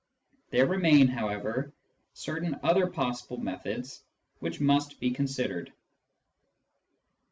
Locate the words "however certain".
1.07-2.59